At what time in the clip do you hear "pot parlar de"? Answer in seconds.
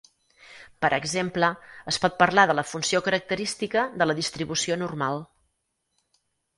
2.07-2.57